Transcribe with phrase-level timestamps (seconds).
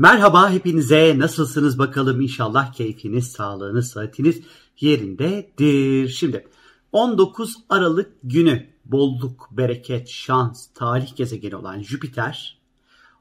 [0.00, 4.40] Merhaba hepinize nasılsınız bakalım inşallah keyfiniz, sağlığınız, sıhhatiniz
[4.80, 6.08] yerindedir.
[6.08, 6.48] Şimdi
[6.92, 12.58] 19 Aralık günü bolluk, bereket, şans, talih gezegeni olan Jüpiter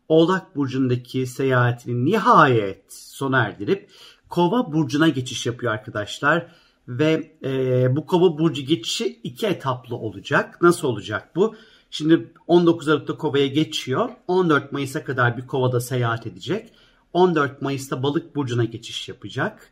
[0.07, 3.89] Oğlak Burcu'ndaki seyahatini nihayet sona erdirip
[4.29, 6.55] Kova Burcu'na geçiş yapıyor arkadaşlar.
[6.87, 10.61] Ve e, bu Kova Burcu geçişi iki etaplı olacak.
[10.61, 11.55] Nasıl olacak bu?
[11.91, 14.09] Şimdi 19 Aralık'ta Kova'ya geçiyor.
[14.27, 16.73] 14 Mayıs'a kadar bir Kova'da seyahat edecek.
[17.13, 19.71] 14 Mayıs'ta Balık Burcu'na geçiş yapacak.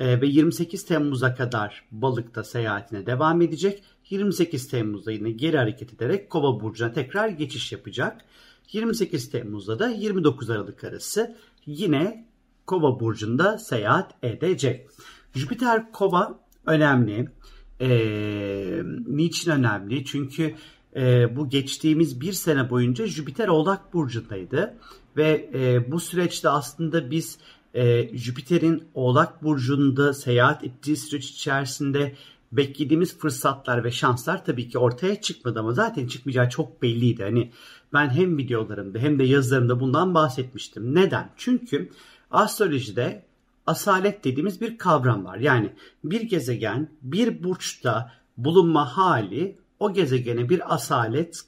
[0.00, 3.82] Ee, ve 28 Temmuz'a kadar Balık'ta seyahatine devam edecek.
[4.10, 8.24] 28 Temmuz'da yine geri hareket ederek Kova Burcu'na tekrar geçiş yapacak.
[8.72, 11.36] 28 Temmuz'da da 29 Aralık arası
[11.66, 12.26] yine
[12.66, 14.86] Kova Burcu'nda seyahat edecek.
[15.34, 17.28] Jüpiter Kova önemli.
[17.80, 20.04] Ee, niçin önemli?
[20.04, 20.54] Çünkü
[20.96, 24.74] e, bu geçtiğimiz bir sene boyunca Jüpiter Oğlak Burcu'ndaydı.
[25.16, 27.38] Ve e, bu süreçte aslında biz
[27.74, 32.14] e, Jüpiter'in Oğlak Burcu'nda seyahat ettiği süreç içerisinde
[32.52, 37.22] beklediğimiz fırsatlar ve şanslar tabii ki ortaya çıkmadı ama zaten çıkmayacağı çok belliydi.
[37.22, 37.50] Hani
[37.92, 40.94] ben hem videolarımda hem de yazılarımda bundan bahsetmiştim.
[40.94, 41.30] Neden?
[41.36, 41.90] Çünkü
[42.30, 43.24] astrolojide
[43.66, 45.36] asalet dediğimiz bir kavram var.
[45.36, 45.72] Yani
[46.04, 51.40] bir gezegen bir burçta bulunma hali o gezegene bir asalet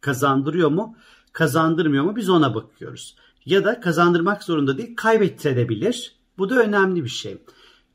[0.00, 0.96] kazandırıyor mu,
[1.32, 3.16] kazandırmıyor mu biz ona bakıyoruz.
[3.46, 6.16] Ya da kazandırmak zorunda değil, kaybettirebilir.
[6.38, 7.38] Bu da önemli bir şey.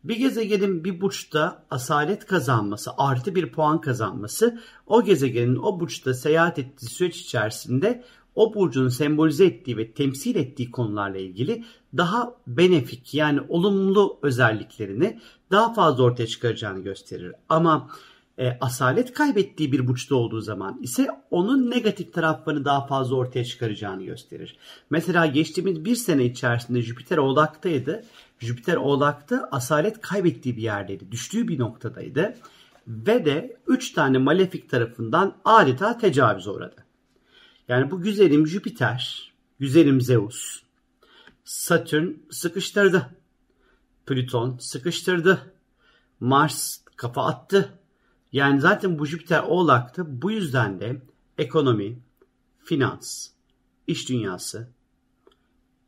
[0.04, 6.60] Bir gezegenin bir burçta asalet kazanması, artı bir puan kazanması o gezegenin o burçta seyahat
[6.60, 8.04] ettiği süreç içerisinde
[8.36, 11.66] o burcun sembolize ettiği ve temsil ettiği konularla ilgili
[11.98, 15.20] daha benefik yani olumlu özelliklerini
[15.52, 17.34] daha fazla ortaya çıkaracağını gösterir.
[17.50, 17.90] Ama
[18.40, 24.04] e, asalet kaybettiği bir burçta olduğu zaman ise onun negatif taraflarını daha fazla ortaya çıkaracağını
[24.04, 24.58] gösterir.
[24.90, 28.06] Mesela geçtiğimiz bir sene içerisinde Jüpiter Oğlak'taydı.
[28.40, 31.12] Jüpiter Oğlak'ta asalet kaybettiği bir yerdeydi.
[31.12, 32.36] Düştüğü bir noktadaydı.
[32.88, 36.86] Ve de 3 tane malefik tarafından adeta tecavüz uğradı.
[37.68, 40.62] Yani bu güzelim Jüpiter, güzelim Zeus,
[41.44, 43.10] Satürn sıkıştırdı.
[44.06, 45.54] Plüton sıkıştırdı.
[46.20, 47.79] Mars kafa attı.
[48.32, 50.22] Yani zaten bu Jüpiter oğlaktı.
[50.22, 51.02] Bu yüzden de
[51.38, 52.00] ekonomi,
[52.64, 53.28] finans,
[53.88, 54.70] iş dünyası,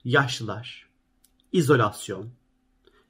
[0.04, 0.90] yaşlılar,
[1.52, 2.30] izolasyon,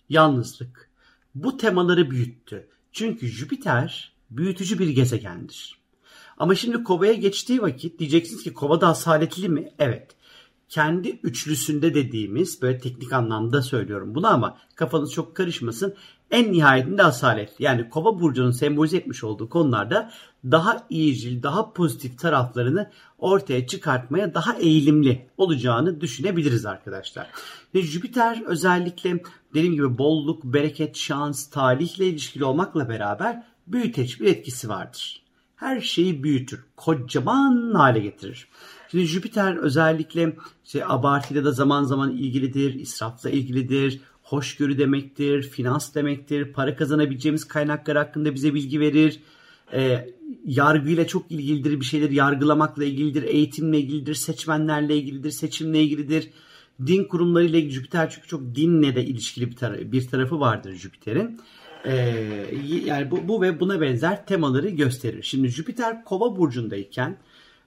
[0.09, 0.90] yalnızlık
[1.36, 2.70] bu temaları büyüttü.
[2.91, 5.81] Çünkü Jüpiter büyütücü bir gezegendir.
[6.38, 9.74] Ama şimdi kovaya geçtiği vakit diyeceksiniz ki kova da asaletli mi?
[9.80, 10.16] Evet.
[10.72, 15.96] Kendi üçlüsünde dediğimiz böyle teknik anlamda söylüyorum bunu ama kafanız çok karışmasın
[16.32, 17.59] en nihayetinde asalet.
[17.59, 20.12] Yani kova burcunun sembolize etmiş olduğu konularda
[20.46, 27.28] daha iyicil, daha pozitif taraflarını ortaya çıkartmaya daha eğilimli olacağını düşünebiliriz arkadaşlar.
[27.76, 34.70] Ve Jüpiter özellikle dediğim gibi bolluk, bereket, şans, talihle ilişkili olmakla beraber büyüteç bir etkisi
[34.70, 35.22] vardır.
[35.56, 38.48] Her şeyi büyütür, kocaman hale getirir.
[38.91, 40.35] Şimdi Jüpiter özellikle
[40.66, 47.97] işte abartıyla da zaman zaman ilgilidir, israfla ilgilidir, hoşgörü demektir, finans demektir, para kazanabileceğimiz kaynaklar
[47.97, 49.19] hakkında bize bilgi verir.
[49.74, 50.09] E,
[50.46, 56.29] yargıyla çok ilgilidir, bir şeyler yargılamakla ilgilidir, eğitimle ilgilidir, seçmenlerle ilgilidir, seçimle ilgilidir.
[56.88, 61.40] Din kurumlarıyla Jüpiter çünkü çok dinle de ilişkili bir, tar- bir tarafı vardır Jüpiter'in.
[61.85, 62.46] Ee,
[62.85, 65.23] yani bu, bu ve buna benzer temaları gösterir.
[65.23, 67.18] Şimdi Jüpiter Kova burcundayken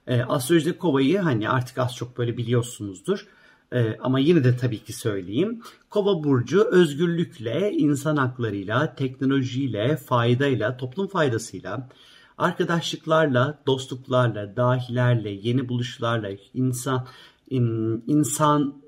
[0.07, 3.27] e, astrolojide Kova'yı hani artık az çok böyle biliyorsunuzdur.
[3.71, 5.61] Ee, ama yine de tabii ki söyleyeyim.
[5.89, 11.89] Kova burcu özgürlükle, insan haklarıyla, teknolojiyle, faydayla, toplum faydasıyla,
[12.37, 17.07] arkadaşlıklarla, dostluklarla, dahilerle, yeni buluşlarla, insan
[17.49, 18.81] in, insan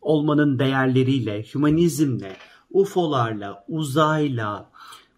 [0.00, 2.36] olmanın değerleriyle, hümanizmle,
[2.70, 4.70] UFO'larla, uzayla,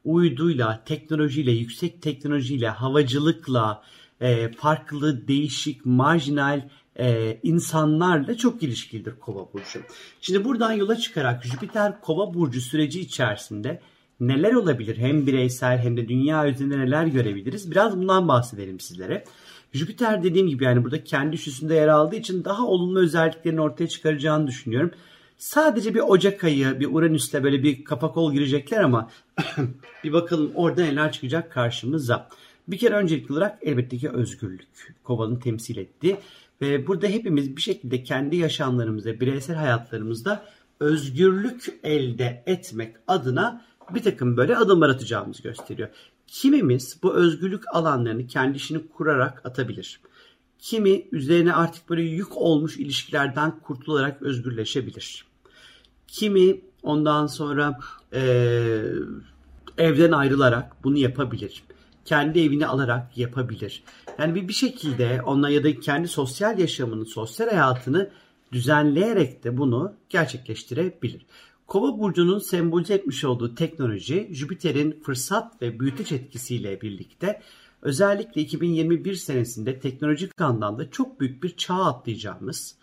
[0.04, 3.82] uyduyla, teknolojiyle, yüksek teknolojiyle, havacılıkla,
[4.24, 6.68] e, farklı, değişik, marjinal
[6.98, 9.80] e, insanlarla çok ilişkilidir Kova burcu.
[10.20, 13.80] Şimdi buradan yola çıkarak Jüpiter Kova burcu süreci içerisinde
[14.20, 14.96] neler olabilir?
[14.96, 17.70] Hem bireysel hem de dünya üzerinde neler görebiliriz?
[17.70, 19.24] Biraz bundan bahsedelim sizlere.
[19.72, 24.46] Jüpiter dediğim gibi yani burada kendi üstünde yer aldığı için daha olumlu özelliklerini ortaya çıkaracağını
[24.46, 24.90] düşünüyorum.
[25.38, 29.10] Sadece bir Ocak ayı, bir Uranüs'le böyle bir kafa kol girecekler ama
[30.04, 32.28] bir bakalım orada neler çıkacak karşımıza.
[32.68, 34.94] Bir kere öncelikli olarak elbette ki özgürlük.
[35.04, 36.16] Kova'nın temsil ettiği
[36.60, 40.44] ve burada hepimiz bir şekilde kendi yaşamlarımızda, bireysel hayatlarımızda
[40.80, 43.64] özgürlük elde etmek adına
[43.94, 45.88] bir takım böyle adımlar atacağımız gösteriyor.
[46.26, 50.00] Kimimiz bu özgürlük alanlarını kendi işini kurarak atabilir.
[50.58, 55.24] Kimi üzerine artık böyle yük olmuş ilişkilerden kurtularak özgürleşebilir.
[56.06, 57.78] Kimi ondan sonra
[58.12, 58.20] e,
[59.78, 61.64] evden ayrılarak bunu yapabilir.
[62.04, 63.82] Kendi evini alarak yapabilir.
[64.18, 68.10] Yani bir, bir şekilde onunla ya da kendi sosyal yaşamını, sosyal hayatını
[68.52, 71.26] düzenleyerek de bunu gerçekleştirebilir.
[71.66, 77.40] Kova burcunun sembolize etmiş olduğu teknoloji Jüpiter'in fırsat ve büyüteç etkisiyle birlikte
[77.82, 82.76] özellikle 2021 senesinde teknolojik anlamda çok büyük bir çağ atlayacağımız,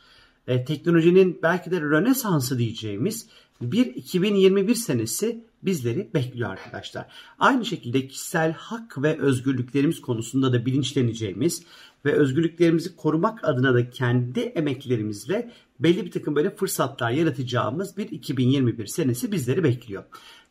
[0.47, 3.27] e, teknolojinin belki de rönesansı diyeceğimiz
[3.61, 7.05] bir 2021 senesi bizleri bekliyor arkadaşlar.
[7.39, 11.63] Aynı şekilde kişisel hak ve özgürlüklerimiz konusunda da bilinçleneceğimiz
[12.05, 18.85] ve özgürlüklerimizi korumak adına da kendi emeklerimizle belli bir takım böyle fırsatlar yaratacağımız bir 2021
[18.85, 20.03] senesi bizleri bekliyor.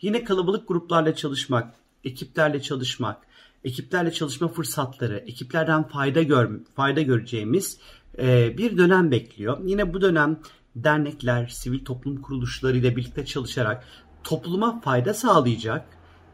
[0.02, 1.74] Yine kalabalık gruplarla çalışmak,
[2.04, 3.16] ekiplerle çalışmak,
[3.64, 7.78] ekiplerle çalışma fırsatları, ekiplerden fayda gör, fayda göreceğimiz
[8.18, 9.58] e, bir dönem bekliyor.
[9.64, 10.40] Yine bu dönem
[10.76, 13.84] dernekler, sivil toplum kuruluşları ile birlikte çalışarak
[14.24, 15.86] topluma fayda sağlayacak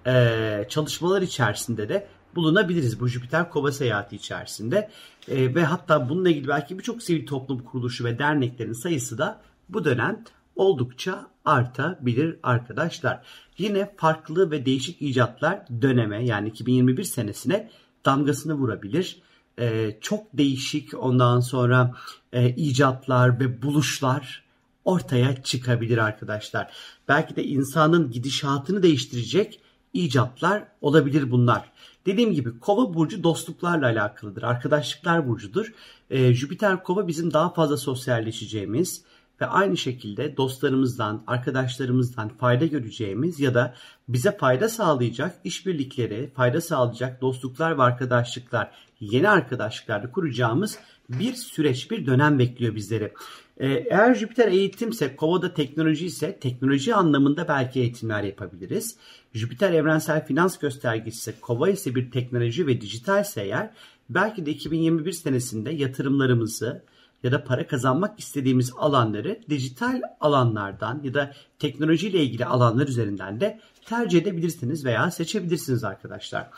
[0.06, 2.06] e, çalışmalar içerisinde de
[2.36, 4.90] bulunabiliriz bu Jüpiter Kova seyahati içerisinde.
[5.28, 9.84] E, ve hatta bununla ilgili belki birçok sivil toplum kuruluşu ve derneklerin sayısı da bu
[9.84, 10.24] dönem
[10.56, 13.26] oldukça artabilir arkadaşlar.
[13.58, 17.70] Yine farklı ve değişik icatlar döneme yani 2021 senesine
[18.04, 19.22] damgasını vurabilir.
[19.58, 21.94] Ee, çok değişik ondan sonra
[22.32, 24.45] e, icatlar ve buluşlar
[24.86, 26.72] ortaya çıkabilir arkadaşlar.
[27.08, 29.60] Belki de insanın gidişatını değiştirecek
[29.92, 31.72] icatlar olabilir bunlar.
[32.06, 34.42] Dediğim gibi kova burcu dostluklarla alakalıdır.
[34.42, 35.72] Arkadaşlıklar burcudur.
[36.10, 39.04] Ee, Jüpiter kova bizim daha fazla sosyalleşeceğimiz,
[39.40, 43.74] ve aynı şekilde dostlarımızdan, arkadaşlarımızdan fayda göreceğimiz ya da
[44.08, 50.78] bize fayda sağlayacak işbirlikleri, fayda sağlayacak dostluklar ve arkadaşlıklar, yeni arkadaşlıklarla kuracağımız
[51.08, 53.12] bir süreç, bir dönem bekliyor bizleri.
[53.60, 58.96] Ee, eğer Jüpiter eğitimse, Kova'da teknoloji ise teknoloji anlamında belki eğitimler yapabiliriz.
[59.34, 63.70] Jüpiter evrensel finans göstergesi ise, Kova ise bir teknoloji ve dijitalse eğer
[64.10, 66.82] belki de 2021 senesinde yatırımlarımızı,
[67.22, 73.60] ya da para kazanmak istediğimiz alanları dijital alanlardan ya da teknolojiyle ilgili alanlar üzerinden de
[73.86, 76.50] tercih edebilirsiniz veya seçebilirsiniz arkadaşlar.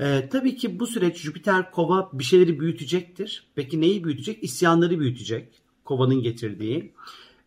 [0.00, 3.44] Ee, tabii ki bu süreç Jüpiter Kova bir şeyleri büyütecektir.
[3.54, 4.44] Peki neyi büyütecek?
[4.44, 5.65] İsyanları büyütecek.
[5.86, 6.92] Kova'nın getirdiği.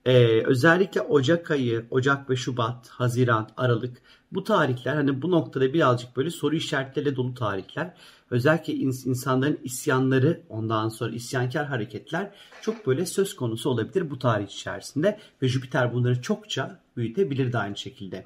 [0.06, 4.02] Ee, özellikle Ocak ayı, Ocak ve Şubat, Haziran, Aralık
[4.32, 7.94] bu tarihler hani bu noktada birazcık böyle soru işaretleriyle dolu tarihler.
[8.32, 12.32] Özellikle insanların isyanları ondan sonra isyankar hareketler
[12.62, 17.78] çok böyle söz konusu olabilir bu tarih içerisinde ve Jüpiter bunları çokça büyütebilir de aynı
[17.78, 18.26] şekilde.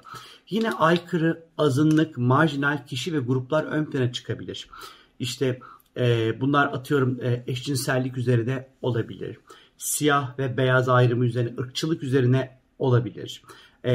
[0.50, 4.68] Yine aykırı, azınlık, marjinal kişi ve gruplar ön plana çıkabilir.
[5.18, 5.60] İşte
[5.96, 9.36] e, bunlar atıyorum e, eşcinsellik üzerine olabilir
[9.78, 13.42] siyah ve beyaz ayrımı üzerine, ırkçılık üzerine olabilir.
[13.84, 13.94] E,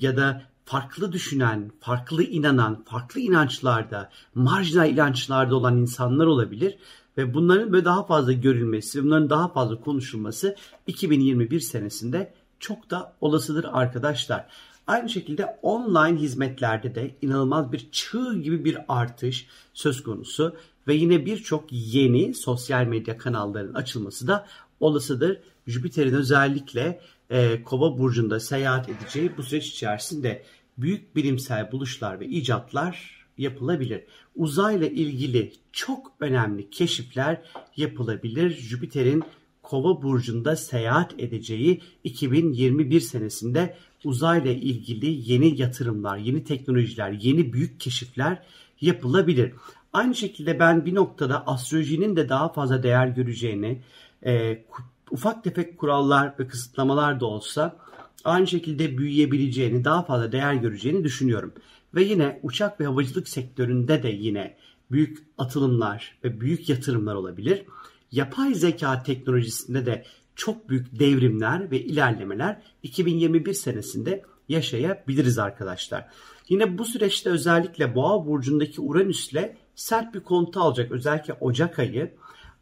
[0.00, 6.78] ya da farklı düşünen, farklı inanan, farklı inançlarda, marjinal inançlarda olan insanlar olabilir
[7.18, 10.56] ve bunların böyle daha fazla görülmesi, bunların daha fazla konuşulması
[10.86, 14.46] 2021 senesinde çok da olasıdır arkadaşlar.
[14.86, 20.56] Aynı şekilde online hizmetlerde de inanılmaz bir çığ gibi bir artış söz konusu
[20.88, 24.46] ve yine birçok yeni sosyal medya kanallarının açılması da
[24.80, 25.40] olasıdır.
[25.66, 30.42] Jüpiter'in özellikle e, Kova burcunda seyahat edeceği bu süreç içerisinde
[30.78, 34.04] büyük bilimsel buluşlar ve icatlar yapılabilir.
[34.36, 37.42] Uzayla ilgili çok önemli keşifler
[37.76, 38.50] yapılabilir.
[38.50, 39.24] Jüpiter'in
[39.62, 48.42] Kova burcunda seyahat edeceği 2021 senesinde uzayla ilgili yeni yatırımlar, yeni teknolojiler, yeni büyük keşifler
[48.80, 49.52] yapılabilir.
[49.92, 53.82] Aynı şekilde ben bir noktada astrolojinin de daha fazla değer göreceğini,
[54.26, 54.64] e,
[55.10, 57.76] ufak tefek kurallar ve kısıtlamalar da olsa
[58.24, 61.52] aynı şekilde büyüyebileceğini, daha fazla değer göreceğini düşünüyorum.
[61.94, 64.56] Ve yine uçak ve havacılık sektöründe de yine
[64.90, 67.64] büyük atılımlar ve büyük yatırımlar olabilir.
[68.12, 70.04] Yapay zeka teknolojisinde de
[70.36, 76.08] çok büyük devrimler ve ilerlemeler 2021 senesinde yaşayabiliriz arkadaşlar.
[76.48, 82.14] Yine bu süreçte özellikle Boğa burcundaki Uranüs'le sert bir kontu alacak özellikle Ocak ayı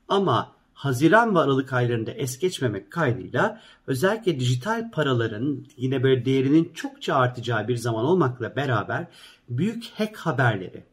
[0.08, 7.14] ama Haziran ve Aralık aylarında es geçmemek kaydıyla özellikle dijital paraların yine böyle değerinin çokça
[7.14, 9.06] artacağı bir zaman olmakla beraber
[9.48, 10.84] büyük hack haberleri,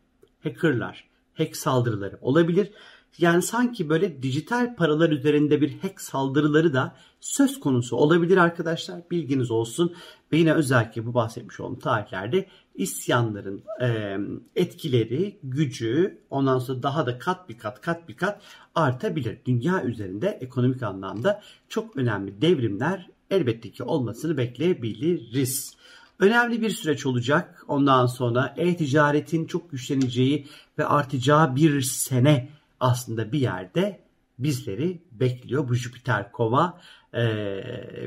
[0.44, 2.72] hackerlar, hack saldırıları olabilir.
[3.18, 9.02] Yani sanki böyle dijital paralar üzerinde bir hack saldırıları da söz konusu olabilir arkadaşlar.
[9.12, 9.96] Bilginiz olsun.
[10.32, 14.18] Ve yine özellikle bu bahsetmiş olduğum tarihlerde isyanların e,
[14.56, 18.42] etkileri, gücü ondan sonra daha da kat bir kat kat bir kat
[18.76, 19.38] artabilir.
[19.46, 25.76] Dünya üzerinde ekonomik anlamda çok önemli devrimler elbette ki olmasını bekleyebiliriz.
[26.20, 27.66] Önemli bir süreç olacak.
[27.68, 32.50] Ondan sonra e-ticaretin çok güçleneceği ve artacağı bir sene
[32.80, 34.00] aslında bir yerde
[34.40, 35.70] bizleri bekliyor.
[35.70, 36.82] Bu Jüpiter kova
[37.14, 37.24] e,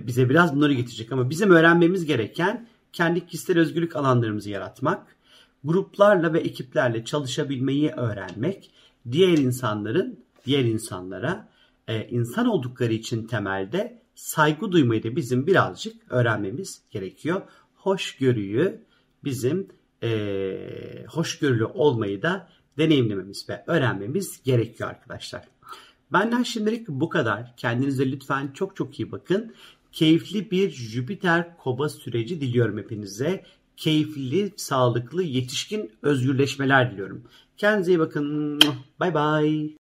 [0.02, 5.16] bize biraz bunları getirecek ama bizim öğrenmemiz gereken kendi kişisel özgürlük alanlarımızı yaratmak,
[5.64, 8.70] gruplarla ve ekiplerle çalışabilmeyi öğrenmek,
[9.12, 11.48] diğer insanların diğer insanlara
[11.88, 17.42] e, insan oldukları için temelde saygı duymayı da bizim birazcık öğrenmemiz gerekiyor.
[17.74, 18.80] Hoşgörüyü
[19.24, 19.68] bizim
[20.02, 22.48] e, hoşgörülü olmayı da
[22.78, 25.48] deneyimlememiz ve öğrenmemiz gerekiyor arkadaşlar.
[26.12, 27.56] Benden şimdilik bu kadar.
[27.56, 29.54] Kendinize lütfen çok çok iyi bakın.
[29.96, 33.44] Keyifli bir Jüpiter kova süreci diliyorum hepinize.
[33.76, 37.24] Keyifli, sağlıklı, yetişkin özgürleşmeler diliyorum.
[37.56, 38.58] Kendinize iyi bakın.
[39.00, 39.70] Bay bay.